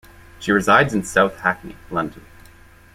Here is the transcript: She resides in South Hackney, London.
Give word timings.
She 0.39 0.51
resides 0.51 0.95
in 0.95 1.03
South 1.03 1.37
Hackney, 1.41 1.77
London. 1.91 2.25